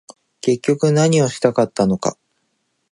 [0.41, 2.17] 結局何をしたかったのか